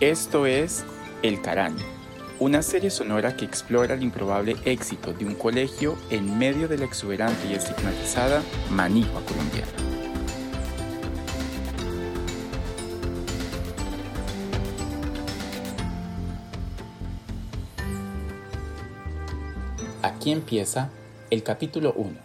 Esto 0.00 0.44
es 0.44 0.84
El 1.22 1.40
Caraño, 1.40 1.82
una 2.38 2.60
serie 2.60 2.90
sonora 2.90 3.34
que 3.34 3.46
explora 3.46 3.94
el 3.94 4.02
improbable 4.02 4.54
éxito 4.66 5.14
de 5.14 5.24
un 5.24 5.34
colegio 5.34 5.96
en 6.10 6.38
medio 6.38 6.68
de 6.68 6.76
la 6.76 6.84
exuberante 6.84 7.48
y 7.48 7.54
estigmatizada 7.54 8.42
manigua 8.70 9.22
colombiana. 9.24 9.72
Aquí 20.02 20.30
empieza 20.30 20.90
el 21.30 21.42
capítulo 21.42 21.94
1, 21.96 22.18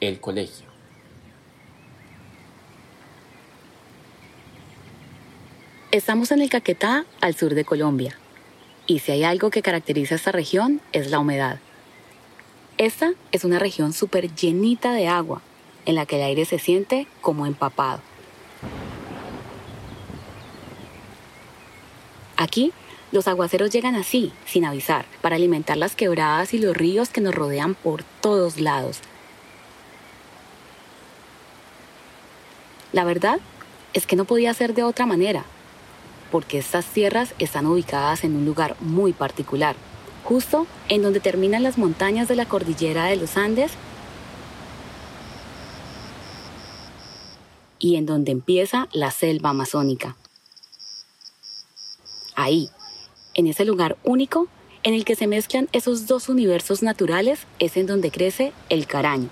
El 0.00 0.18
colegio. 0.18 0.71
Estamos 5.92 6.32
en 6.32 6.40
el 6.40 6.48
Caquetá, 6.48 7.04
al 7.20 7.34
sur 7.34 7.54
de 7.54 7.66
Colombia. 7.66 8.16
Y 8.86 9.00
si 9.00 9.12
hay 9.12 9.24
algo 9.24 9.50
que 9.50 9.60
caracteriza 9.60 10.14
esta 10.14 10.32
región 10.32 10.80
es 10.92 11.10
la 11.10 11.18
humedad. 11.18 11.58
Esta 12.78 13.12
es 13.30 13.44
una 13.44 13.58
región 13.58 13.92
súper 13.92 14.34
llenita 14.34 14.94
de 14.94 15.06
agua, 15.06 15.42
en 15.84 15.96
la 15.96 16.06
que 16.06 16.16
el 16.16 16.22
aire 16.22 16.46
se 16.46 16.58
siente 16.58 17.06
como 17.20 17.44
empapado. 17.44 18.00
Aquí, 22.38 22.72
los 23.10 23.28
aguaceros 23.28 23.68
llegan 23.68 23.94
así, 23.94 24.32
sin 24.46 24.64
avisar, 24.64 25.04
para 25.20 25.36
alimentar 25.36 25.76
las 25.76 25.94
quebradas 25.94 26.54
y 26.54 26.58
los 26.58 26.74
ríos 26.74 27.10
que 27.10 27.20
nos 27.20 27.34
rodean 27.34 27.74
por 27.74 28.02
todos 28.22 28.58
lados. 28.58 29.00
La 32.94 33.04
verdad 33.04 33.40
es 33.92 34.06
que 34.06 34.16
no 34.16 34.24
podía 34.24 34.54
ser 34.54 34.72
de 34.72 34.84
otra 34.84 35.04
manera 35.04 35.44
porque 36.32 36.58
estas 36.58 36.86
tierras 36.86 37.34
están 37.38 37.66
ubicadas 37.66 38.24
en 38.24 38.34
un 38.34 38.46
lugar 38.46 38.74
muy 38.80 39.12
particular, 39.12 39.76
justo 40.24 40.66
en 40.88 41.02
donde 41.02 41.20
terminan 41.20 41.62
las 41.62 41.76
montañas 41.76 42.26
de 42.26 42.36
la 42.36 42.46
cordillera 42.46 43.04
de 43.04 43.16
los 43.16 43.36
Andes 43.36 43.72
y 47.78 47.96
en 47.96 48.06
donde 48.06 48.32
empieza 48.32 48.88
la 48.92 49.10
selva 49.10 49.50
amazónica. 49.50 50.16
Ahí, 52.34 52.70
en 53.34 53.46
ese 53.46 53.66
lugar 53.66 53.98
único 54.02 54.48
en 54.84 54.94
el 54.94 55.04
que 55.04 55.16
se 55.16 55.26
mezclan 55.26 55.68
esos 55.72 56.06
dos 56.06 56.30
universos 56.30 56.82
naturales, 56.82 57.40
es 57.58 57.76
en 57.76 57.86
donde 57.86 58.10
crece 58.10 58.54
el 58.70 58.86
caraño. 58.86 59.28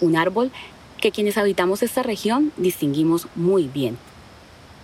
Un 0.00 0.16
árbol 0.16 0.50
que 0.98 1.12
quienes 1.12 1.36
habitamos 1.36 1.82
esta 1.82 2.02
región 2.02 2.52
distinguimos 2.56 3.26
muy 3.34 3.68
bien. 3.68 3.98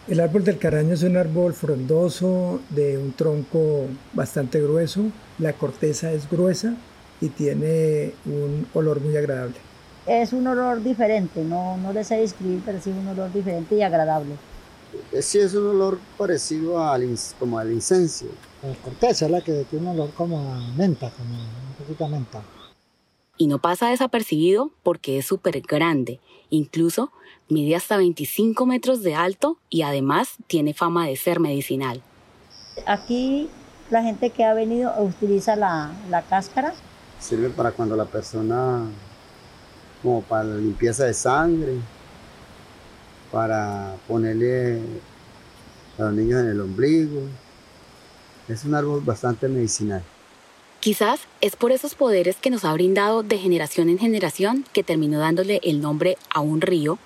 El 0.09 0.21
árbol 0.21 0.43
del 0.43 0.57
caraño 0.57 0.95
es 0.95 1.03
un 1.03 1.19
árbol 1.19 1.53
frondoso 1.53 2.61
de 2.71 2.97
un 2.97 3.13
tronco 3.13 3.85
bastante 4.15 4.59
grueso, 4.59 5.03
la 5.39 5.53
corteza 5.53 6.11
es 6.13 6.31
gruesa 6.31 6.75
y 7.21 7.29
tiene 7.29 8.15
un 8.25 8.67
olor 8.73 9.01
muy 9.01 9.15
agradable. 9.19 9.57
Es 10.07 10.33
un 10.33 10.47
olor 10.47 10.83
diferente, 10.83 11.45
no, 11.45 11.77
no 11.77 11.93
le 11.93 12.05
sé 12.05 12.17
describir, 12.17 12.63
pero 12.65 12.81
sí 12.81 12.89
un 12.89 13.07
olor 13.09 13.31
diferente 13.31 13.75
y 13.75 13.83
agradable. 13.83 14.33
Eh, 15.13 15.21
sí, 15.21 15.41
es 15.41 15.53
un 15.53 15.67
olor 15.67 15.99
parecido 16.17 16.83
al, 16.83 17.07
como 17.39 17.59
al 17.59 17.71
incenso. 17.71 18.25
La 18.63 18.75
corteza 18.77 19.27
es 19.27 19.31
la 19.31 19.43
que 19.43 19.67
tiene 19.69 19.91
un 19.91 20.01
olor 20.01 20.15
como 20.15 20.39
a 20.39 20.59
menta, 20.75 21.11
como 21.11 21.35
un 21.35 21.75
poquito 21.85 22.07
a 22.07 22.09
menta. 22.09 22.43
Y 23.39 23.47
no 23.47 23.61
pasa 23.61 23.89
desapercibido 23.89 24.71
porque 24.83 25.19
es 25.19 25.27
súper 25.27 25.61
grande, 25.63 26.21
incluso 26.51 27.13
Mide 27.51 27.77
hasta 27.77 27.97
25 27.97 28.67
metros 28.67 29.03
de 29.03 29.15
alto 29.15 29.57
y 29.71 29.81
además 29.81 30.35
tiene 30.49 30.75
fama 30.75 31.07
de 31.07 31.17
ser 31.17 31.41
medicinal. 31.41 32.03
Aquí 32.87 33.49
la 33.91 34.03
gente 34.03 34.29
que 34.29 34.45
ha 34.45 34.53
venido 34.53 34.93
utiliza 35.01 35.57
la, 35.57 35.91
la 36.11 36.21
cáscara. 36.21 36.75
Sirve 37.19 37.49
para 37.49 37.73
cuando 37.73 37.97
la 37.97 38.05
persona, 38.05 38.83
como 40.03 40.21
para 40.21 40.45
la 40.45 40.57
limpieza 40.57 41.07
de 41.07 41.15
sangre, 41.15 41.79
para 43.33 43.97
ponerle 44.07 44.83
a 45.99 46.03
los 46.03 46.13
niños 46.13 46.43
en 46.43 46.49
el 46.49 46.61
ombligo. 46.61 47.23
Es 48.47 48.67
un 48.67 48.75
árbol 48.75 49.01
bastante 49.01 49.49
medicinal. 49.49 50.03
Quizás 50.81 51.21
es 51.41 51.57
por 51.57 51.73
esos 51.73 51.95
poderes 51.95 52.37
que 52.37 52.51
nos 52.51 52.65
ha 52.65 52.73
brindado 52.73 53.23
de 53.23 53.39
generación 53.39 53.89
en 53.89 53.99
generación 53.99 54.65
que 54.73 54.85
terminó 54.85 55.19
dándole 55.19 55.61
el 55.65 55.81
nombre 55.81 56.17
a 56.31 56.41
un 56.41 56.61
río 56.61 56.99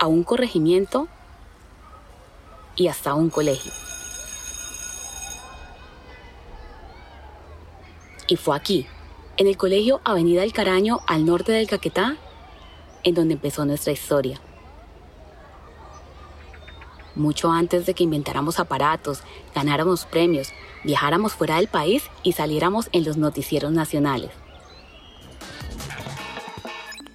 a 0.00 0.06
un 0.06 0.24
corregimiento 0.24 1.08
y 2.74 2.88
hasta 2.88 3.14
un 3.14 3.28
colegio. 3.28 3.70
Y 8.26 8.36
fue 8.36 8.56
aquí, 8.56 8.86
en 9.36 9.46
el 9.46 9.58
colegio 9.58 10.00
Avenida 10.04 10.40
del 10.40 10.54
Caraño, 10.54 11.00
al 11.06 11.26
norte 11.26 11.52
del 11.52 11.68
Caquetá, 11.68 12.16
en 13.02 13.14
donde 13.14 13.34
empezó 13.34 13.66
nuestra 13.66 13.92
historia. 13.92 14.40
Mucho 17.14 17.50
antes 17.50 17.86
de 17.86 17.94
que 17.94 18.04
inventáramos 18.04 18.60
aparatos, 18.60 19.22
ganáramos 19.54 20.04
premios, 20.04 20.52
viajáramos 20.84 21.32
fuera 21.34 21.56
del 21.56 21.68
país 21.68 22.04
y 22.22 22.32
saliéramos 22.32 22.88
en 22.92 23.04
los 23.04 23.16
noticieros 23.16 23.72
nacionales. 23.72 24.30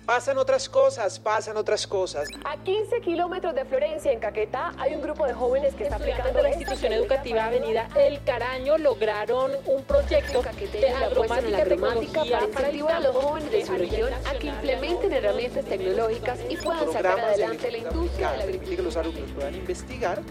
Pasan 0.06 0.38
otras 0.38 0.70
cosas, 0.70 1.20
pasan 1.20 1.58
otras 1.58 1.88
cosas. 1.88 2.30
A 2.44 2.58
15 2.58 3.02
kilómetros 3.02 3.56
de 3.56 3.66
Florencia, 3.66 4.12
en 4.12 4.20
Caquetá, 4.20 4.72
hay 4.78 4.94
un 4.94 5.02
grupo 5.02 5.26
de 5.26 5.34
jóvenes 5.34 5.74
que 5.74 5.86
está 5.86 5.96
aplicando 5.96 6.44
la 6.44 6.50
institución 6.50 6.94
educativa 6.94 7.46
Avenida 7.46 7.90
El 7.96 8.24
Caraño 8.24 8.78
lograron 8.78 9.52
un 9.66 9.84
proyecto 9.84 10.44
de 10.44 10.90
agromática 10.90 11.64
tecnológica 11.64 12.24
para 12.24 12.46
incentivar 12.46 12.96
a 12.98 13.00
los 13.00 13.16
jóvenes 13.16 13.52
de 13.52 13.66
su 13.66 13.74
región 13.74 14.14
a 14.14 14.34
que 14.38 14.48
implementen 14.48 15.12
herramientas 15.12 15.66
tecnológicas 15.66 16.40
y 16.50 16.58
puedan 16.58 16.92
sacar 16.92 17.20
adelante 17.20 17.72
la 17.72 17.78
industria 17.80 18.32
de 18.32 18.38
la 18.38 18.44
agricultura. 18.44 18.76
que 18.78 18.84
los 18.84 18.98
alumnos 18.98 19.32
puedan 19.32 19.56
investigar 19.56 20.22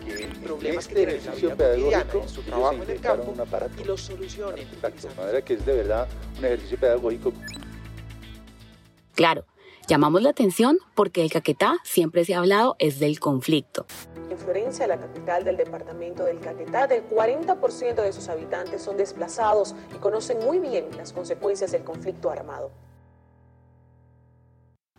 problemas 0.44 0.86
que 0.86 0.94
este 0.94 1.06
tienen 1.06 1.16
en 1.16 1.26
la 1.26 1.32
ejercicio 1.32 1.48
vida 1.50 1.66
cotidiana, 1.66 2.04
pedagógico 2.04 2.28
su 2.28 2.42
trabajo 2.42 2.74
en 2.74 2.90
el 2.90 3.00
campo 3.00 3.30
un 3.32 3.40
aparato. 3.40 3.80
y 3.80 3.84
los 3.84 4.00
solucionen. 4.00 4.68
Exacto, 4.68 5.08
de 5.08 5.14
manera 5.16 5.42
que 5.42 5.54
es 5.54 5.66
de 5.66 5.74
verdad 5.74 6.08
un 6.38 6.44
ejercicio 6.44 6.78
pedagógico 6.78 7.32
Claro, 9.14 9.44
llamamos 9.86 10.22
la 10.22 10.30
atención 10.30 10.78
porque 10.94 11.22
el 11.22 11.30
Caquetá 11.30 11.76
siempre 11.84 12.24
se 12.24 12.34
ha 12.34 12.38
hablado 12.38 12.76
es 12.78 12.98
del 12.98 13.20
conflicto. 13.20 13.86
En 14.30 14.38
Florencia, 14.38 14.86
la 14.86 14.98
capital 14.98 15.44
del 15.44 15.56
departamento 15.56 16.24
del 16.24 16.40
Caquetá, 16.40 16.84
el 16.84 17.08
40% 17.08 18.02
de 18.02 18.12
sus 18.12 18.28
habitantes 18.28 18.82
son 18.82 18.96
desplazados 18.96 19.74
y 19.94 19.98
conocen 19.98 20.38
muy 20.44 20.58
bien 20.58 20.86
las 20.96 21.12
consecuencias 21.12 21.72
del 21.72 21.84
conflicto 21.84 22.30
armado. 22.30 22.70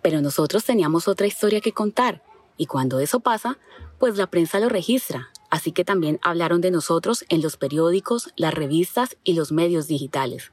Pero 0.02 0.22
nosotros 0.22 0.64
teníamos 0.64 1.08
otra 1.08 1.28
historia 1.28 1.62
que 1.62 1.72
contar 1.72 2.22
y 2.58 2.68
cuando 2.68 3.00
eso 3.00 3.20
pasa, 3.20 3.58
pues 4.00 4.18
la 4.18 4.28
prensa 4.28 4.60
lo 4.60 4.70
registra, 4.70 5.30
así 5.50 5.72
que 5.72 5.84
también 5.84 6.20
hablaron 6.22 6.62
de 6.62 6.72
nosotros 6.72 7.26
en 7.30 7.42
los 7.42 7.58
periódicos, 7.58 8.32
las 8.36 8.54
revistas 8.54 9.18
y 9.24 9.34
los 9.34 9.52
medios 9.52 9.88
digitales. 9.88 10.52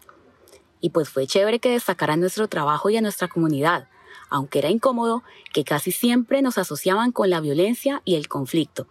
Y 0.80 0.90
pues 0.90 1.08
fue 1.08 1.26
chévere 1.26 1.60
que 1.60 1.70
destacaran 1.70 2.20
nuestro 2.20 2.48
trabajo 2.48 2.90
y 2.90 2.96
a 2.96 3.00
nuestra 3.02 3.28
comunidad, 3.28 3.88
aunque 4.32 4.58
era 4.58 4.70
incómodo 4.70 5.22
que 5.52 5.62
casi 5.62 5.92
siempre 5.92 6.42
nos 6.42 6.58
asociaban 6.58 7.12
con 7.12 7.30
la 7.30 7.40
violencia 7.40 8.02
y 8.04 8.16
el 8.16 8.26
conflicto. 8.26 8.88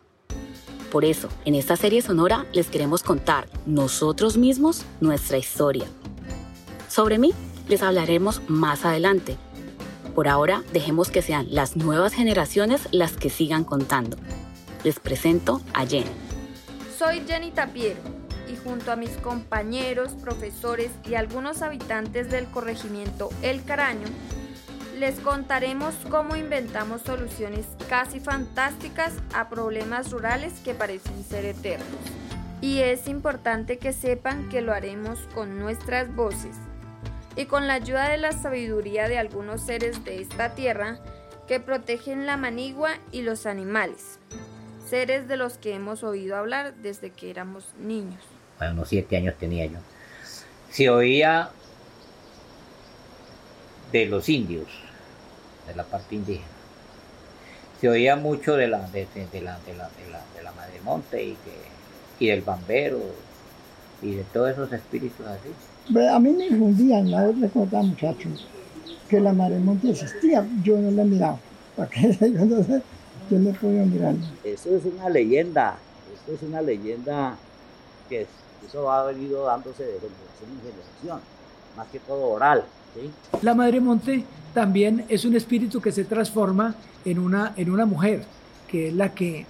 Por 0.91 1.03
eso, 1.03 1.29
en 1.45 1.55
esta 1.55 1.75
serie 1.75 2.01
sonora 2.01 2.45
les 2.53 2.67
queremos 2.67 3.01
contar 3.01 3.49
nosotros 3.65 4.37
mismos 4.37 4.85
nuestra 4.99 5.37
historia. 5.37 5.87
Sobre 6.87 7.17
mí 7.17 7.33
les 7.67 7.81
hablaremos 7.81 8.41
más 8.49 8.85
adelante. 8.85 9.37
Por 10.13 10.27
ahora, 10.27 10.63
dejemos 10.73 11.09
que 11.09 11.21
sean 11.21 11.47
las 11.49 11.77
nuevas 11.77 12.13
generaciones 12.13 12.89
las 12.91 13.15
que 13.15 13.29
sigan 13.29 13.63
contando. 13.63 14.17
Les 14.83 14.99
presento 14.99 15.61
a 15.73 15.85
Jen. 15.85 16.03
Soy 16.99 17.21
Jenny 17.25 17.51
Tapiero 17.51 18.01
y 18.51 18.57
junto 18.57 18.91
a 18.91 18.97
mis 18.97 19.11
compañeros, 19.11 20.11
profesores 20.21 20.91
y 21.09 21.15
algunos 21.15 21.61
habitantes 21.61 22.29
del 22.29 22.47
corregimiento 22.47 23.29
El 23.41 23.63
Caraño, 23.63 24.07
les 25.01 25.19
contaremos 25.19 25.95
cómo 26.11 26.35
inventamos 26.35 27.01
soluciones 27.01 27.65
casi 27.89 28.19
fantásticas 28.19 29.13
a 29.33 29.49
problemas 29.49 30.11
rurales 30.11 30.53
que 30.63 30.75
parecen 30.75 31.23
ser 31.23 31.43
eternos. 31.43 31.87
Y 32.61 32.81
es 32.81 33.07
importante 33.07 33.79
que 33.79 33.93
sepan 33.93 34.47
que 34.49 34.61
lo 34.61 34.73
haremos 34.73 35.21
con 35.33 35.57
nuestras 35.57 36.15
voces 36.15 36.55
y 37.35 37.45
con 37.45 37.65
la 37.65 37.73
ayuda 37.73 38.09
de 38.09 38.19
la 38.19 38.31
sabiduría 38.31 39.07
de 39.07 39.17
algunos 39.17 39.61
seres 39.61 40.05
de 40.05 40.21
esta 40.21 40.53
tierra 40.53 40.99
que 41.47 41.59
protegen 41.59 42.27
la 42.27 42.37
manigua 42.37 42.91
y 43.11 43.23
los 43.23 43.47
animales, 43.47 44.19
seres 44.87 45.27
de 45.27 45.35
los 45.35 45.57
que 45.57 45.73
hemos 45.73 46.03
oído 46.03 46.35
hablar 46.37 46.75
desde 46.75 47.09
que 47.09 47.31
éramos 47.31 47.73
niños. 47.79 48.21
Bueno, 48.59 48.73
unos 48.73 48.89
siete 48.89 49.17
años 49.17 49.33
tenía 49.39 49.65
yo. 49.65 49.79
Se 50.69 50.91
oía 50.91 51.49
de 53.91 54.05
los 54.05 54.29
indios, 54.29 54.67
de 55.67 55.75
la 55.75 55.83
parte 55.83 56.15
indígena. 56.15 56.45
se 57.79 57.89
oía 57.89 58.15
mucho 58.15 58.55
de 58.55 58.67
la, 58.67 58.87
de, 58.89 59.07
de, 59.13 59.41
la, 59.41 59.59
de, 59.59 59.73
la, 59.75 59.89
de, 59.89 60.11
la, 60.11 60.21
de 60.35 60.43
la 60.43 60.51
Madre 60.53 60.79
Monte 60.83 61.23
y, 61.23 61.31
que, 61.33 62.25
y 62.25 62.27
del 62.29 62.41
Bambero 62.41 62.99
y 64.01 64.15
de 64.15 64.23
todos 64.25 64.51
esos 64.51 64.71
espíritus 64.73 65.25
así. 65.25 65.49
A 66.09 66.19
mí 66.19 66.31
me 66.31 66.47
infundían, 66.47 67.09
la 67.09 67.25
vez 67.25 67.35
me 67.35 67.49
contaba 67.49 67.83
muchachos, 67.83 68.47
que 69.09 69.19
la 69.19 69.33
Madre 69.33 69.59
Monte 69.59 69.89
existía, 69.91 70.47
yo 70.63 70.77
no 70.77 70.91
la 70.91 71.03
miraba. 71.03 71.39
¿Para 71.75 71.89
qué? 71.89 72.01
Yo 72.19 72.45
no 72.45 72.63
sé, 72.63 72.81
yo 73.29 73.39
no 73.39 73.51
podía 73.53 73.85
mirar. 73.85 74.15
Eso 74.43 74.75
es 74.75 74.83
una 74.85 75.09
leyenda, 75.09 75.77
esto 76.13 76.33
es 76.33 76.41
una 76.43 76.61
leyenda 76.61 77.37
que 78.09 78.27
eso 78.67 78.91
ha 78.91 79.05
venido 79.05 79.45
dándose 79.45 79.83
de 79.83 79.93
generación 79.93 80.49
en 80.51 80.61
generación, 80.61 81.21
más 81.77 81.87
que 81.87 81.99
todo 81.99 82.27
oral. 82.29 82.65
La 83.41 83.53
Madre 83.53 83.79
Monte 83.79 84.23
también 84.53 85.05
es 85.09 85.25
un 85.25 85.35
espíritu 85.35 85.81
que 85.81 85.91
se 85.91 86.03
transforma 86.03 86.75
en 87.05 87.19
una, 87.19 87.53
en 87.55 87.71
una 87.71 87.85
mujer, 87.85 88.25
que 88.67 88.89
es 88.89 88.93
la 88.93 89.13
que, 89.13 89.45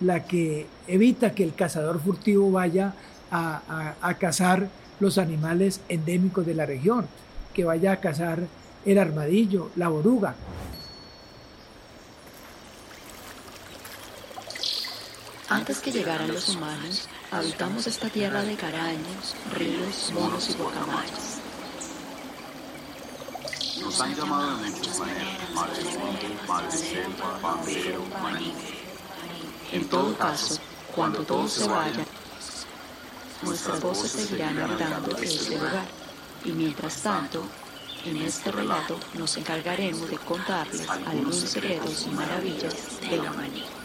la 0.00 0.24
que 0.24 0.66
evita 0.86 1.34
que 1.34 1.44
el 1.44 1.54
cazador 1.54 2.00
furtivo 2.00 2.50
vaya 2.50 2.94
a, 3.30 3.94
a, 4.00 4.08
a 4.08 4.14
cazar 4.14 4.68
los 5.00 5.18
animales 5.18 5.80
endémicos 5.88 6.46
de 6.46 6.54
la 6.54 6.66
región, 6.66 7.06
que 7.52 7.64
vaya 7.64 7.92
a 7.92 8.00
cazar 8.00 8.40
el 8.84 8.98
armadillo, 8.98 9.70
la 9.76 9.88
boruga. 9.88 10.34
Antes 15.48 15.80
que 15.80 15.92
llegaran 15.92 16.28
los 16.28 16.48
humanos, 16.48 17.08
habitamos 17.30 17.86
esta 17.86 18.08
tierra 18.08 18.42
de 18.42 18.54
caraños, 18.56 19.36
ríos, 19.52 20.12
monos 20.14 20.50
y 20.50 20.54
guacamayas. 20.54 21.33
Nos 23.80 24.00
han 24.00 24.14
llamado 24.14 24.56
de 24.58 24.70
muchas 24.70 24.98
maneras, 24.98 25.50
madre 25.54 25.84
monte, 25.98 26.28
madre 26.46 26.70
selva, 26.70 28.20
maní. 28.22 28.54
En 29.72 29.88
todo 29.88 30.16
caso, 30.16 30.58
cuando 30.94 31.24
todos 31.24 31.52
se 31.52 31.68
vayan, 31.68 32.06
nuestras 33.42 33.80
voces 33.80 34.10
seguirán 34.12 34.58
habitando 34.58 35.16
este 35.16 35.58
lugar. 35.58 35.84
Y 36.44 36.52
mientras 36.52 37.02
tanto, 37.02 37.44
en 38.04 38.16
este 38.18 38.52
relato 38.52 38.98
nos 39.14 39.36
encargaremos 39.36 40.08
de 40.08 40.18
contarles 40.18 40.88
algunos 40.88 41.36
secretos 41.36 42.06
y 42.06 42.10
maravillas 42.10 43.00
de 43.00 43.16
la 43.16 43.32
manía. 43.32 43.83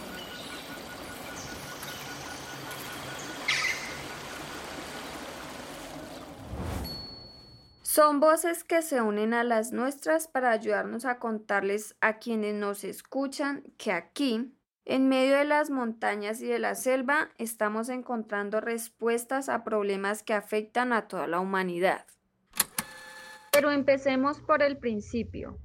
Son 8.00 8.22
voces 8.22 8.64
que 8.64 8.82
se 8.82 9.02
unen 9.02 9.34
a 9.34 9.44
las 9.44 9.74
nuestras 9.74 10.30
para 10.30 10.52
ayudarnos 10.52 11.04
a 11.04 11.20
contarles 11.20 11.98
a 12.00 12.18
quienes 12.18 12.56
nos 12.56 12.86
escuchan 12.86 13.62
que 13.78 13.92
aquí, 13.92 14.56
en 14.86 15.10
medio 15.10 15.36
de 15.36 15.44
las 15.44 15.70
montañas 15.70 16.42
y 16.42 16.46
de 16.46 16.60
la 16.60 16.76
selva, 16.76 17.32
estamos 17.38 17.90
encontrando 17.90 18.62
respuestas 18.62 19.50
a 19.50 19.66
problemas 19.66 20.24
que 20.24 20.34
afectan 20.34 20.94
a 20.94 21.10
toda 21.10 21.28
la 21.28 21.42
humanidad. 21.42 22.06
Pero 23.52 23.70
empecemos 23.70 24.40
por 24.40 24.64
el 24.64 24.78
principio. 24.78 25.60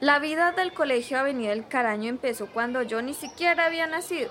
La 0.00 0.18
vida 0.18 0.52
del 0.52 0.72
Colegio 0.72 1.18
Avenida 1.18 1.50
del 1.50 1.68
Caraño 1.68 2.08
empezó 2.08 2.46
cuando 2.46 2.80
yo 2.80 3.02
ni 3.02 3.12
siquiera 3.12 3.66
había 3.66 3.86
nacido. 3.86 4.30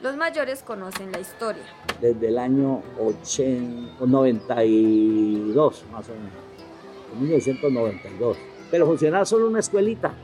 Los 0.00 0.16
mayores 0.16 0.62
conocen 0.62 1.12
la 1.12 1.20
historia. 1.20 1.62
Desde 2.00 2.28
el 2.28 2.38
año 2.38 2.80
80, 2.98 4.06
92, 4.06 5.84
más 5.92 6.08
o 6.08 6.12
menos. 6.12 6.32
En 7.12 7.20
1992. 7.20 8.38
Pero 8.70 8.86
funcionaba 8.86 9.26
solo 9.26 9.48
una 9.48 9.60
escuelita. 9.60 10.14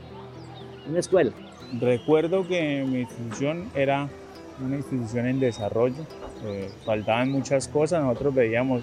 Una 0.89 0.99
escuela. 0.99 1.31
Recuerdo 1.79 2.47
que 2.47 2.83
mi 2.87 3.01
institución 3.01 3.69
era 3.75 4.09
una 4.59 4.77
institución 4.77 5.27
en 5.27 5.39
desarrollo. 5.39 6.07
Eh, 6.43 6.71
faltaban 6.83 7.29
muchas 7.29 7.67
cosas. 7.67 8.03
Nosotros 8.03 8.33
veíamos 8.33 8.81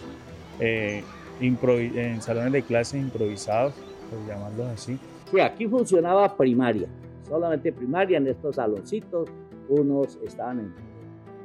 eh, 0.61 1.03
en 1.41 2.23
salones 2.23 2.53
de 2.53 2.63
clase 2.63 2.99
improvisados, 2.99 3.75
por 4.09 4.25
llamarlos 4.29 4.69
así. 4.69 4.97
Sí, 5.33 5.41
aquí 5.41 5.67
funcionaba 5.67 6.37
primaria, 6.37 6.87
solamente 7.27 7.73
primaria 7.73 8.19
en 8.19 8.27
estos 8.27 8.57
saloncitos. 8.57 9.31
Unos 9.67 10.19
estaban 10.23 10.61
en 10.61 10.75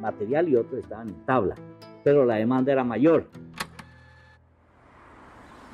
material 0.01 0.49
y 0.49 0.57
otros 0.57 0.81
estaban 0.81 1.07
en 1.07 1.25
tabla, 1.25 1.55
pero 2.03 2.25
la 2.25 2.35
demanda 2.35 2.73
era 2.73 2.83
mayor. 2.83 3.27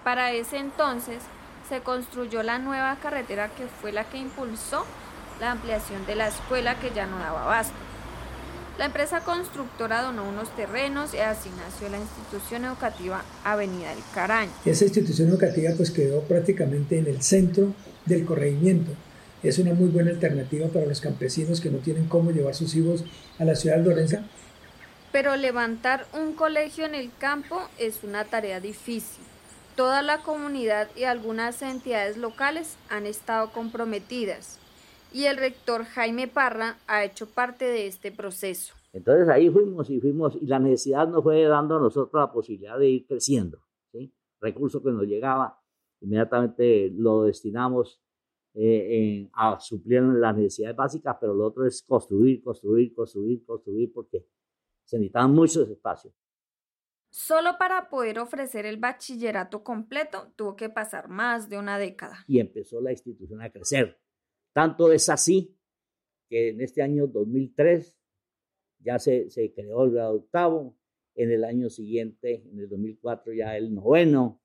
Para 0.04 0.31
ese 0.31 0.60
entonces 0.60 1.24
se 1.68 1.81
construyó 1.81 2.44
la 2.44 2.60
nueva 2.60 2.95
carretera 2.98 3.50
que 3.50 3.65
fue 3.65 3.92
la 3.92 4.04
que 4.04 4.19
impulsó 4.19 4.86
la 5.39 5.51
ampliación 5.51 6.06
de 6.06 6.13
la 6.13 6.27
escuela 6.27 6.75
que 6.75 6.92
ya 6.92 7.07
no 7.07 7.18
daba 7.18 7.45
abasto. 7.45 7.74
La 8.78 8.86
empresa 8.86 9.20
constructora 9.20 10.02
donó 10.02 10.28
unos 10.28 10.50
terrenos 10.56 11.14
y 11.14 11.20
así 11.20 11.50
nació 11.64 11.90
la 11.90 12.00
institución 12.00 12.66
educativa 12.66 13.24
Avenida 13.44 13.90
del 13.90 14.04
Caraño. 14.16 14.52
Esa 14.66 14.86
institución 14.86 15.30
educativa 15.30 15.72
pues 15.78 15.92
quedó 15.92 16.22
prácticamente 16.22 16.98
en 16.98 17.06
el 17.06 17.22
centro 17.22 17.72
del 18.06 18.25
corregimiento. 18.25 18.92
Es 19.44 19.60
una 19.60 19.75
muy 19.75 19.90
buena 19.90 20.10
alternativa 20.10 20.68
para 20.70 20.88
los 20.88 21.02
campesinos 21.02 21.62
que 21.62 21.70
no 21.70 21.78
tienen 21.80 22.08
cómo 22.08 22.31
llevar 22.31 22.56
sus 22.56 22.74
hijos 22.75 23.04
a 23.38 23.46
la 23.46 23.54
ciudad 23.56 23.78
de 23.78 23.84
Lorenza. 23.84 24.24
Pero 25.12 25.36
levantar 25.36 26.08
un 26.14 26.34
colegio 26.34 26.86
en 26.86 26.96
el 26.96 27.12
campo 27.20 27.62
es 27.78 28.04
una 28.04 28.25
tarea 28.25 28.60
difícil. 28.60 29.24
Toda 29.75 30.02
la 30.02 30.24
comunidad 30.24 30.88
y 30.96 31.04
algunas 31.04 31.62
entidades 31.62 32.18
locales 32.18 32.78
han 32.90 33.06
estado 33.06 33.52
comprometidas 33.52 34.58
y 35.13 35.25
el 35.25 35.38
rector 35.38 35.83
Jaime 35.86 36.27
Parra 36.27 36.77
ha 36.88 37.06
hecho 37.06 37.27
parte 37.27 37.65
de 37.65 37.88
este 37.88 38.12
proceso. 38.12 38.74
Entonces 38.92 39.30
ahí 39.30 39.50
fuimos 39.50 39.89
y 39.89 40.00
fuimos 40.00 40.38
y 40.42 40.45
la 40.48 40.60
necesidad 40.60 41.07
nos 41.07 41.24
fue 41.24 41.44
dando 41.44 41.77
a 41.77 41.80
nosotros 41.80 42.21
la 42.21 42.31
posibilidad 42.31 42.77
de 42.77 42.89
ir 42.89 43.07
creciendo. 43.07 43.60
¿sí? 43.92 44.13
Recurso 44.42 44.83
que 44.83 44.92
nos 44.92 45.04
llegaba, 45.04 45.60
inmediatamente 46.01 46.92
lo 46.95 47.24
destinamos 47.24 48.01
eh, 48.56 49.30
a 49.33 49.60
suplir 49.60 50.04
las 50.04 50.36
necesidades 50.36 50.75
básicas, 50.75 51.18
pero 51.19 51.33
lo 51.33 51.48
otro 51.48 51.65
es 51.65 51.82
construir, 51.82 52.43
construir, 52.43 52.93
construir, 52.93 53.43
construir, 53.46 53.91
porque 53.91 54.27
se 54.84 54.98
necesitaban 54.98 55.32
muchos 55.32 55.70
espacios. 55.70 56.13
Solo 57.10 57.58
para 57.58 57.89
poder 57.89 58.20
ofrecer 58.20 58.65
el 58.65 58.77
bachillerato 58.77 59.63
completo 59.63 60.32
tuvo 60.36 60.55
que 60.55 60.70
pasar 60.70 61.10
más 61.10 61.50
de 61.50 61.58
una 61.58 61.77
década. 61.77 62.25
Y 62.27 62.39
empezó 62.39 62.82
la 62.82 62.91
institución 62.91 63.41
a 63.41 63.51
crecer. 63.51 64.00
Tanto 64.53 64.91
es 64.91 65.10
así 65.10 65.57
que 66.29 66.50
en 66.50 66.62
este 66.62 66.81
año 66.81 67.07
2003 67.07 67.98
ya 68.79 69.00
se, 69.00 69.29
se 69.29 69.53
creó 69.53 69.83
el 69.83 69.91
grado 69.91 70.15
octavo, 70.15 70.77
en 71.15 71.31
el 71.31 71.43
año 71.43 71.69
siguiente, 71.69 72.43
en 72.51 72.60
el 72.60 72.69
2004 72.69 73.33
ya 73.33 73.55
el 73.57 73.74
noveno, 73.74 74.41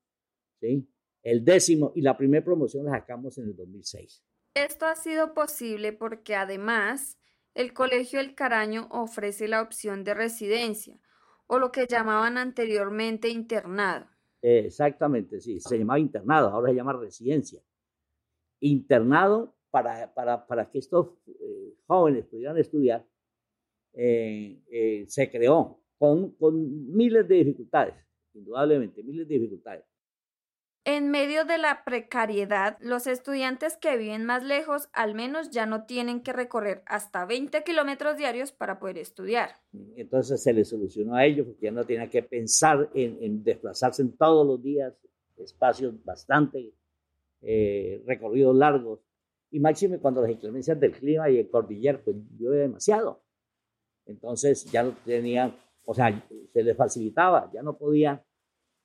¿sí? 0.60 0.88
el 1.22 1.44
décimo 1.44 1.92
y 1.94 2.02
la 2.02 2.16
primera 2.16 2.44
promoción 2.44 2.86
la 2.86 2.92
sacamos 2.92 3.38
en 3.38 3.46
el 3.46 3.56
2006. 3.56 4.24
Esto 4.54 4.86
ha 4.86 4.96
sido 4.96 5.34
posible 5.34 5.92
porque 5.92 6.34
además 6.34 7.18
el 7.54 7.72
Colegio 7.72 8.20
El 8.20 8.34
Caraño 8.34 8.88
ofrece 8.90 9.48
la 9.48 9.62
opción 9.62 10.04
de 10.04 10.14
residencia 10.14 10.98
o 11.46 11.58
lo 11.58 11.72
que 11.72 11.86
llamaban 11.86 12.36
anteriormente 12.36 13.28
internado. 13.28 14.06
Exactamente, 14.42 15.40
sí, 15.40 15.58
se 15.60 15.78
llamaba 15.78 15.98
internado, 15.98 16.48
ahora 16.48 16.70
se 16.70 16.76
llama 16.76 16.92
residencia. 16.92 17.62
Internado 18.60 19.56
para, 19.70 20.12
para, 20.14 20.46
para 20.46 20.70
que 20.70 20.78
estos 20.78 21.08
eh, 21.26 21.74
jóvenes 21.86 22.26
pudieran 22.26 22.56
estudiar, 22.58 23.04
eh, 23.94 24.60
eh, 24.70 25.04
se 25.08 25.30
creó 25.30 25.80
con, 25.98 26.32
con 26.32 26.94
miles 26.94 27.26
de 27.28 27.36
dificultades, 27.36 27.94
indudablemente, 28.34 29.02
miles 29.02 29.26
de 29.28 29.34
dificultades. 29.34 29.84
En 30.84 31.10
medio 31.10 31.44
de 31.44 31.58
la 31.58 31.84
precariedad, 31.84 32.78
los 32.80 33.06
estudiantes 33.06 33.76
que 33.76 33.98
viven 33.98 34.24
más 34.24 34.42
lejos 34.42 34.88
al 34.94 35.14
menos 35.14 35.50
ya 35.50 35.66
no 35.66 35.84
tienen 35.84 36.22
que 36.22 36.32
recorrer 36.32 36.82
hasta 36.86 37.26
20 37.26 37.62
kilómetros 37.62 38.16
diarios 38.16 38.52
para 38.52 38.78
poder 38.78 38.96
estudiar. 38.96 39.50
Entonces 39.96 40.42
se 40.42 40.52
les 40.54 40.68
solucionó 40.68 41.14
a 41.14 41.26
ellos 41.26 41.46
porque 41.46 41.66
ya 41.66 41.72
no 41.72 41.84
tenían 41.84 42.08
que 42.08 42.22
pensar 42.22 42.88
en, 42.94 43.18
en 43.20 43.44
desplazarse 43.44 44.00
en 44.00 44.16
todos 44.16 44.46
los 44.46 44.62
días, 44.62 44.94
espacios 45.36 46.02
bastante 46.04 46.72
eh, 47.42 48.02
recorridos 48.06 48.56
largos 48.56 49.00
y 49.50 49.60
máxime 49.60 49.98
cuando 49.98 50.22
las 50.22 50.30
inclemencias 50.30 50.78
del 50.78 50.92
clima 50.92 51.30
y 51.30 51.38
el 51.38 51.50
cordillero 51.50 52.00
pues 52.04 52.16
llueve 52.38 52.58
demasiado. 52.62 53.22
Entonces 54.06 54.64
ya 54.70 54.82
no 54.82 54.92
tenían, 55.04 55.54
o 55.84 55.94
sea, 55.94 56.22
se 56.52 56.62
les 56.62 56.76
facilitaba, 56.76 57.50
ya 57.52 57.62
no 57.62 57.76
podían 57.76 58.22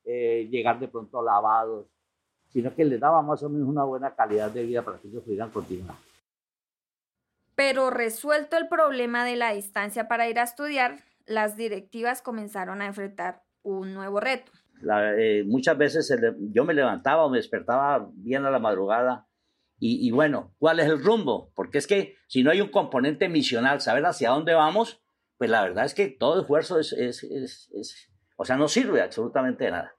eh, 0.04 0.48
llegar 0.50 0.80
de 0.80 0.88
pronto 0.88 1.22
lavados, 1.22 1.88
sino 2.50 2.74
que 2.76 2.86
les 2.86 3.00
daba 3.00 3.22
más 3.22 3.42
o 3.44 3.50
menos 3.50 3.68
una 3.68 3.84
buena 3.84 4.16
calidad 4.16 4.52
de 4.52 4.64
vida 4.64 4.84
para 4.84 5.00
que 5.00 5.08
ellos 5.08 5.24
pudieran 5.24 5.50
continuar. 5.50 5.96
Pero 7.56 7.90
resuelto 7.90 8.58
el 8.58 8.68
problema 8.68 9.26
de 9.26 9.36
la 9.36 9.54
distancia 9.54 10.08
para 10.08 10.28
ir 10.28 10.40
a 10.40 10.44
estudiar, 10.44 11.00
las 11.26 11.56
directivas 11.56 12.22
comenzaron 12.22 12.82
a 12.82 12.88
enfrentar 12.88 13.44
un 13.62 13.94
nuevo 13.94 14.20
reto. 14.20 14.52
Eh, 15.18 15.44
muchas 15.46 15.78
veces 15.78 16.14
yo 16.52 16.66
me 16.66 16.74
levantaba 16.74 17.26
o 17.26 17.30
me 17.30 17.38
despertaba 17.38 18.10
bien 18.14 18.46
a 18.46 18.52
la 18.52 18.60
madrugada 18.60 19.28
y, 19.86 20.12
bueno, 20.12 20.54
¿cuál 20.60 20.80
es 20.80 20.86
el 20.86 21.04
rumbo? 21.04 21.52
Porque 21.56 21.78
es 21.78 21.88
que 21.88 22.16
si 22.28 22.42
no 22.42 22.52
hay 22.52 22.62
un 22.62 22.70
componente 22.70 23.28
misional, 23.28 23.82
saber 23.82 24.06
hacia 24.06 24.30
dónde 24.30 24.54
vamos, 24.54 25.02
pues 25.38 25.50
la 25.50 25.62
verdad 25.62 25.84
es 25.84 25.94
que 25.94 26.08
todo 26.08 26.42
esfuerzo 26.42 26.80
es, 26.80 26.94
es, 26.94 27.24
es 27.24 28.10
o 28.38 28.46
sea, 28.46 28.56
no 28.56 28.68
sirve 28.68 29.02
absolutamente 29.02 29.66
de 29.66 29.72
nada. 29.72 29.96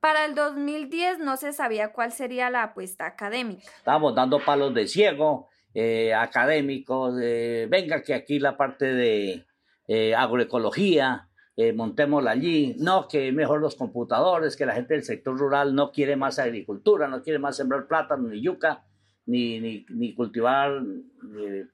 Para 0.00 0.24
el 0.26 0.34
2010 0.34 1.18
no 1.18 1.36
se 1.36 1.52
sabía 1.52 1.92
cuál 1.92 2.12
sería 2.12 2.50
la 2.50 2.62
apuesta 2.62 3.06
académica. 3.06 3.64
Estábamos 3.78 4.14
dando 4.14 4.38
palos 4.44 4.72
de 4.74 4.86
ciego, 4.86 5.48
eh, 5.74 6.14
académicos, 6.14 7.14
venga 7.16 8.02
que 8.02 8.14
aquí 8.14 8.38
la 8.38 8.56
parte 8.56 8.86
de 8.86 9.44
eh, 9.86 10.14
agroecología, 10.14 11.27
eh, 11.58 11.72
montémosla 11.72 12.30
allí, 12.30 12.76
no, 12.78 13.08
que 13.08 13.32
mejor 13.32 13.60
los 13.60 13.74
computadores, 13.74 14.56
que 14.56 14.64
la 14.64 14.74
gente 14.74 14.94
del 14.94 15.02
sector 15.02 15.36
rural 15.36 15.74
no 15.74 15.90
quiere 15.90 16.14
más 16.14 16.38
agricultura, 16.38 17.08
no 17.08 17.20
quiere 17.20 17.40
más 17.40 17.56
sembrar 17.56 17.88
plátano 17.88 18.28
ni 18.28 18.40
yuca, 18.40 18.84
ni, 19.26 19.58
ni, 19.58 19.84
ni 19.88 20.14
cultivar, 20.14 20.80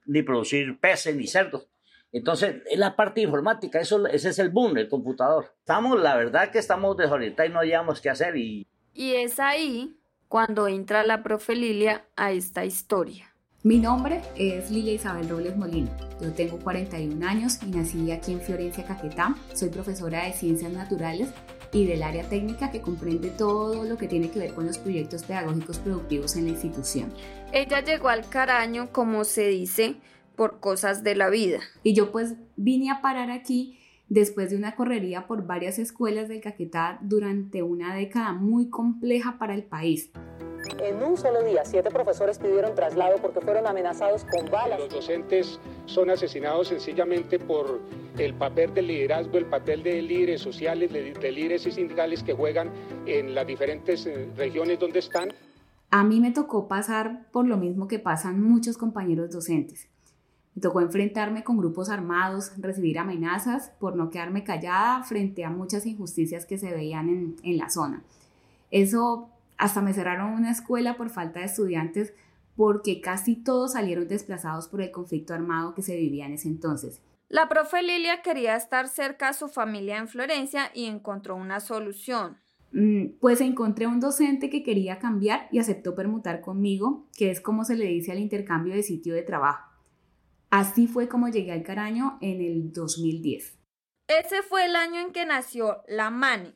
ni, 0.06 0.22
producir 0.22 0.80
peces, 0.80 1.14
ni 1.14 1.26
cerdos. 1.26 1.68
Entonces, 2.12 2.62
es 2.64 2.78
la 2.78 2.96
parte 2.96 3.20
informática, 3.20 3.78
eso, 3.78 4.06
ese 4.06 4.30
es 4.30 4.38
el 4.38 4.48
boom, 4.48 4.78
el 4.78 4.88
computador. 4.88 5.52
Estamos, 5.58 6.00
la 6.00 6.16
verdad 6.16 6.50
que 6.50 6.60
estamos 6.60 6.96
desorientados 6.96 7.50
y 7.50 7.52
no 7.52 7.60
hayamos 7.60 8.00
qué 8.00 8.08
hacer. 8.08 8.38
Y... 8.38 8.66
y 8.94 9.16
es 9.16 9.38
ahí 9.38 9.98
cuando 10.28 10.66
entra 10.66 11.04
la 11.04 11.22
profe 11.22 11.56
Lilia 11.56 12.06
a 12.16 12.32
esta 12.32 12.64
historia. 12.64 13.33
Mi 13.64 13.78
nombre 13.78 14.21
es 14.37 14.71
Lilia 14.71 14.92
Isabel 14.92 15.26
Robles 15.26 15.56
Molina. 15.56 15.88
Yo 16.21 16.30
tengo 16.35 16.59
41 16.59 17.26
años 17.26 17.61
y 17.62 17.71
nací 17.71 18.11
aquí 18.11 18.33
en 18.33 18.42
Florencia, 18.42 18.85
Caquetá. 18.85 19.37
Soy 19.54 19.71
profesora 19.71 20.26
de 20.26 20.35
Ciencias 20.35 20.71
Naturales 20.71 21.30
y 21.73 21.87
del 21.87 22.02
área 22.02 22.28
técnica 22.28 22.71
que 22.71 22.83
comprende 22.83 23.30
todo 23.30 23.85
lo 23.85 23.97
que 23.97 24.06
tiene 24.06 24.30
que 24.30 24.38
ver 24.38 24.52
con 24.52 24.66
los 24.66 24.76
proyectos 24.76 25.23
pedagógicos 25.23 25.78
productivos 25.78 26.37
en 26.37 26.44
la 26.44 26.50
institución. 26.50 27.11
Ella 27.52 27.80
llegó 27.80 28.11
al 28.11 28.28
Caraño, 28.28 28.92
como 28.92 29.25
se 29.25 29.49
dice, 29.49 29.97
por 30.37 30.61
cosas 30.61 31.02
de 31.02 31.14
la 31.14 31.30
vida. 31.30 31.61
Y 31.83 31.94
yo 31.94 32.12
pues 32.12 32.35
vine 32.56 32.90
a 32.90 33.00
parar 33.00 33.30
aquí 33.30 33.78
después 34.11 34.50
de 34.50 34.59
una 34.59 34.76
correría 34.76 35.26
por 35.26 35.47
varias 35.47 35.78
escuelas 35.78 36.28
del 36.28 36.42
Caquetá 36.42 36.99
durante 37.00 37.62
una 37.62 37.94
década 37.94 38.35
muy 38.35 38.68
compleja 38.68 39.38
para 39.38 39.54
el 39.54 39.62
país. 39.62 40.11
En 40.78 41.02
un 41.02 41.16
solo 41.16 41.42
día, 41.42 41.64
siete 41.64 41.90
profesores 41.90 42.38
pidieron 42.38 42.75
traslado 42.75 43.16
porque 43.18 43.40
fueron 43.40 43.66
amenazados 43.66 44.25
con 44.25 44.50
balas. 44.50 44.78
Los 44.78 44.90
docentes 44.90 45.61
son 45.87 46.11
asesinados 46.11 46.68
sencillamente 46.68 47.38
por 47.38 47.80
el 48.18 48.35
papel 48.35 48.73
del 48.73 48.87
liderazgo, 48.87 49.38
el 49.38 49.47
papel 49.47 49.83
de 49.83 50.00
líderes 50.02 50.40
sociales, 50.40 50.92
de 50.92 51.33
líderes 51.33 51.66
y 51.66 51.73
sindicales 51.73 52.23
que 52.23 52.33
juegan 52.33 52.71
en 53.06 53.35
las 53.35 53.47
diferentes 53.47 54.06
eh, 54.06 54.28
regiones 54.37 54.78
donde 54.78 55.00
están. 55.00 55.30
A 55.90 56.02
mí 56.04 56.21
me 56.21 56.30
tocó 56.30 56.66
pasar 56.66 57.30
por 57.30 57.47
lo 57.47 57.56
mismo 57.56 57.87
que 57.87 57.99
pasan 57.99 58.42
muchos 58.42 58.78
compañeros 58.78 59.30
docentes. 59.30 59.88
Me 60.54 60.62
tocó 60.62 60.80
enfrentarme 60.80 61.44
con 61.44 61.59
grupos 61.59 61.88
armados, 61.88 62.52
recibir 62.59 62.99
amenazas 62.99 63.73
por 63.80 63.97
no 63.97 64.11
quedarme 64.11 64.44
callada 64.44 65.02
frente 65.02 65.44
a 65.44 65.50
muchas 65.50 65.85
injusticias 65.85 66.47
que 66.47 66.59
se 66.59 66.73
veían 66.73 67.09
en, 67.09 67.37
en 67.42 67.59
la 67.59 67.71
zona. 67.71 68.02
Eso 68.71 69.28
hasta 69.58 69.80
me 69.82 69.92
cerraron 69.92 70.32
una 70.32 70.50
escuela 70.50 70.96
por 70.96 71.11
falta 71.11 71.40
de 71.40 71.46
estudiantes 71.46 72.14
porque 72.56 73.00
casi 73.00 73.37
todos 73.37 73.73
salieron 73.73 74.08
desplazados 74.08 74.68
por 74.68 74.80
el 74.80 74.90
conflicto 74.90 75.34
armado 75.34 75.75
que 75.75 75.82
se 75.82 75.96
vivía 75.96 76.26
en 76.26 76.34
ese 76.34 76.49
entonces. 76.49 77.02
La 77.28 77.49
profe 77.49 77.82
Lilia 77.82 78.23
quería 78.23 78.54
estar 78.54 78.88
cerca 78.88 79.30
a 79.30 79.32
su 79.32 79.49
familia 79.49 79.99
en 79.99 80.08
Florencia 80.08 80.70
y 80.75 80.84
encontró 80.87 81.34
una 81.37 81.58
solución. 81.61 82.38
Mm, 82.73 83.18
pues 83.20 83.40
encontré 83.40 83.87
un 83.87 84.00
docente 84.00 84.50
que 84.50 84.62
quería 84.62 84.99
cambiar 84.99 85.49
y 85.50 85.58
aceptó 85.58 85.94
permutar 85.94 86.40
conmigo, 86.40 87.08
que 87.16 87.30
es 87.30 87.40
como 87.40 87.64
se 87.64 87.76
le 87.76 87.87
dice 87.87 88.12
al 88.12 88.18
intercambio 88.18 88.75
de 88.75 88.82
sitio 88.82 89.14
de 89.14 89.23
trabajo. 89.23 89.70
Así 90.50 90.87
fue 90.87 91.08
como 91.08 91.28
llegué 91.28 91.52
al 91.52 91.62
Caraño 91.64 92.18
en 92.20 92.40
el 92.40 92.73
2010. 92.73 93.58
Ese 94.06 94.42
fue 94.42 94.66
el 94.66 94.76
año 94.76 95.00
en 95.00 95.12
que 95.12 95.25
nació 95.25 95.82
la 95.88 96.11
MANI, 96.11 96.54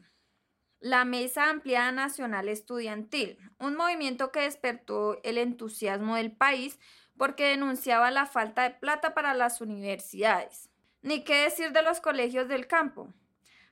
la 0.81 1.05
Mesa 1.05 1.51
Ampliada 1.51 1.93
Nacional 1.93 2.49
Estudiantil, 2.49 3.39
un 3.59 3.77
movimiento 3.77 4.33
que 4.33 4.41
despertó 4.41 5.21
el 5.23 5.39
entusiasmo 5.39 6.17
del 6.17 6.33
país 6.33 6.79
porque 7.17 7.47
denunciaba 7.47 8.11
la 8.11 8.27
falta 8.27 8.63
de 8.63 8.71
plata 8.71 9.15
para 9.15 9.35
las 9.35 9.61
universidades. 9.61 10.71
Ni 11.03 11.25
qué 11.25 11.43
decir 11.43 11.73
de 11.73 11.83
los 11.83 12.01
colegios 12.01 12.49
del 12.49 12.67
campo. 12.67 13.13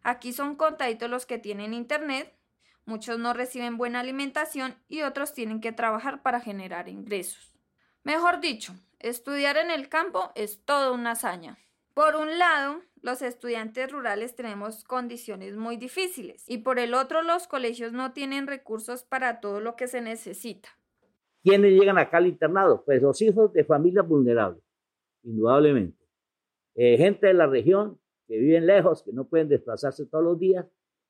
Aquí 0.02 0.32
son 0.32 0.56
contaditos 0.56 1.10
los 1.10 1.26
que 1.26 1.38
tienen 1.38 1.74
internet, 1.74 2.36
muchos 2.84 3.18
no 3.18 3.32
reciben 3.32 3.76
buena 3.76 4.00
alimentación 4.00 4.76
y 4.88 5.02
otros 5.02 5.32
tienen 5.32 5.60
que 5.60 5.72
trabajar 5.72 6.22
para 6.22 6.40
generar 6.40 6.88
ingresos. 6.88 7.52
Mejor 8.04 8.40
dicho, 8.40 8.74
Estudiar 8.98 9.58
en 9.58 9.70
el 9.70 9.88
campo 9.88 10.32
es 10.34 10.64
toda 10.64 10.90
una 10.90 11.12
hazaña. 11.12 11.58
Por 11.92 12.16
un 12.16 12.38
lado, 12.38 12.82
los 13.06 13.22
estudiantes 13.22 13.90
rurales 13.90 14.36
tenemos 14.36 14.84
condiciones 14.84 15.56
muy 15.56 15.78
difíciles 15.78 16.44
y 16.46 16.58
por 16.58 16.78
el 16.78 16.92
otro 16.92 17.22
los 17.22 17.46
colegios 17.46 17.92
no 17.92 18.12
tienen 18.12 18.46
recursos 18.46 19.04
para 19.04 19.40
todo 19.40 19.60
lo 19.60 19.76
que 19.76 19.88
se 19.88 20.02
necesita. 20.02 20.68
¿Quiénes 21.42 21.72
llegan 21.72 21.96
acá 21.96 22.18
al 22.18 22.26
internado? 22.26 22.84
Pues 22.84 23.00
los 23.00 23.22
hijos 23.22 23.50
de 23.54 23.64
familias 23.64 24.06
vulnerables, 24.06 24.62
indudablemente. 25.22 26.04
Eh, 26.74 26.98
gente 26.98 27.28
de 27.28 27.34
la 27.34 27.46
región 27.46 27.98
que 28.26 28.36
viven 28.36 28.66
lejos, 28.66 29.02
que 29.02 29.12
no 29.12 29.26
pueden 29.26 29.48
desplazarse 29.48 30.04
todos 30.04 30.24
los 30.24 30.38
días 30.38 30.66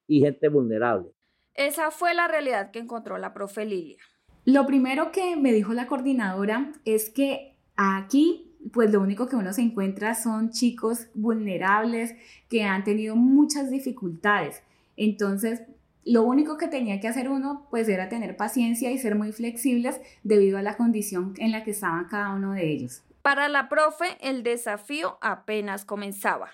y 0.07 0.21
gente 0.21 0.49
vulnerable. 0.49 1.11
Esa 1.55 1.91
fue 1.91 2.15
la 2.15 2.29
realidad 2.29 2.71
que 2.71 2.79
encontró 2.79 3.19
la 3.19 3.35
profe 3.35 3.65
Lilia. 3.65 3.99
Lo 4.45 4.65
primero 4.67 5.11
que 5.11 5.35
me 5.35 5.53
dijo 5.53 5.73
la 5.73 5.89
coordinadora 5.89 6.73
es 6.85 7.11
que 7.11 7.57
Aquí, 7.77 8.46
pues 8.73 8.93
lo 8.93 9.01
único 9.01 9.29
que 9.29 9.37
uno 9.37 9.53
se 9.53 9.63
encuentra 9.63 10.15
son 10.15 10.51
chicos 10.51 11.09
vulnerables 11.15 12.15
que 12.49 12.65
han 12.65 12.85
tenido 12.85 13.17
muchas 13.17 13.71
dificultades. 13.71 14.63
Entonces, 14.97 15.63
lo 16.05 16.23
único 16.23 16.57
que 16.57 16.69
tenía 16.69 17.01
que 17.01 17.09
hacer 17.09 17.29
uno, 17.29 17.67
pues 17.71 17.89
era 17.89 18.09
tener 18.09 18.37
paciencia 18.37 18.91
y 18.91 18.99
ser 18.99 19.15
muy 19.15 19.33
flexibles 19.33 20.01
debido 20.23 20.59
a 20.59 20.63
la 20.63 20.77
condición 20.77 21.35
en 21.39 21.53
la 21.53 21.65
que 21.65 21.73
estaban 21.73 22.07
cada 22.07 22.35
uno 22.35 22.53
de 22.53 22.71
ellos. 22.71 23.03
Para 23.23 23.49
la 23.49 23.69
profe, 23.69 24.17
el 24.21 24.43
desafío 24.43 25.19
apenas 25.21 25.85
comenzaba. 25.85 26.51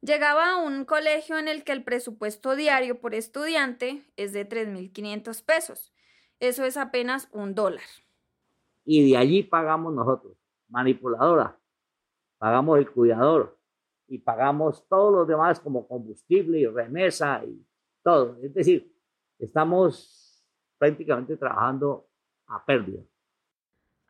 Llegaba 0.00 0.52
a 0.52 0.56
un 0.56 0.84
colegio 0.84 1.38
en 1.38 1.48
el 1.48 1.64
que 1.64 1.72
el 1.72 1.84
presupuesto 1.84 2.56
diario 2.56 3.00
por 3.00 3.14
estudiante 3.14 4.02
es 4.16 4.32
de 4.32 4.48
3.500 4.48 5.44
pesos. 5.44 5.92
Eso 6.40 6.64
es 6.64 6.76
apenas 6.76 7.28
un 7.32 7.54
dólar. 7.54 7.84
Y 8.84 9.10
de 9.10 9.16
allí 9.16 9.42
pagamos 9.42 9.94
nosotros 9.94 10.36
manipuladora, 10.74 11.56
pagamos 12.36 12.78
el 12.78 12.90
cuidador 12.90 13.56
y 14.08 14.18
pagamos 14.18 14.86
todos 14.88 15.12
los 15.12 15.28
demás 15.28 15.60
como 15.60 15.86
combustible 15.86 16.58
y 16.58 16.66
remesa 16.66 17.42
y 17.44 17.64
todo. 18.02 18.36
Es 18.42 18.52
decir, 18.52 18.92
estamos 19.38 20.44
prácticamente 20.76 21.36
trabajando 21.36 22.08
a 22.48 22.64
pérdida. 22.64 23.02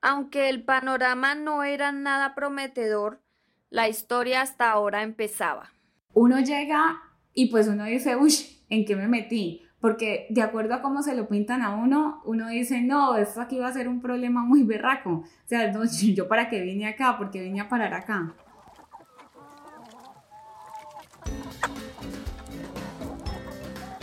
Aunque 0.01 0.49
el 0.49 0.65
panorama 0.65 1.35
no 1.35 1.65
era 1.65 1.93
nada 1.93 2.35
prometedor, 2.35 3.21
la 3.69 3.89
historia 3.89 4.41
hasta 4.41 4.71
ahora 4.71 5.03
empezaba. 5.03 5.71
Uno 6.15 6.41
llega 6.41 7.03
y 7.35 7.51
pues 7.51 7.69
uno 7.69 7.85
dice, 7.85 8.17
uy, 8.17 8.33
¿en 8.71 8.87
qué 8.87 8.97
me 8.97 9.07
metí? 9.07 9.64
Porque 9.85 10.27
de 10.31 10.41
acuerdo 10.41 10.73
a 10.73 10.81
cómo 10.81 11.03
se 11.03 11.15
lo 11.15 11.29
pintan 11.29 11.61
a 11.61 11.75
uno, 11.75 12.23
uno 12.25 12.49
dice, 12.49 12.81
no, 12.81 13.17
esto 13.17 13.43
aquí 13.43 13.59
va 13.59 13.69
a 13.69 13.73
ser 13.75 13.87
un 13.87 14.01
problema 14.01 14.43
muy 14.43 14.63
berraco. 14.63 15.11
O 15.11 15.25
sea, 15.45 15.71
yo 16.15 16.27
para 16.27 16.49
qué 16.49 16.63
vine 16.63 16.87
acá, 16.87 17.19
porque 17.19 17.43
vine 17.43 17.61
a 17.61 17.69
parar 17.69 17.93
acá. 17.93 18.33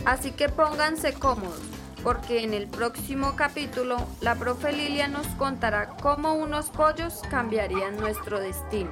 Así 0.06 0.30
que 0.34 0.50
pónganse 0.50 1.14
cómodos, 1.14 1.64
porque 2.04 2.44
en 2.44 2.54
el 2.54 2.68
próximo 2.68 3.36
capítulo 3.36 3.98
la 4.22 4.36
profe 4.36 4.74
Lilia 4.74 5.08
nos 5.08 5.26
contará 5.30 5.98
cómo 6.00 6.36
unos 6.36 6.70
pollos 6.70 7.24
cambiarían 7.32 7.98
nuestro 7.98 8.40
destino. 8.40 8.92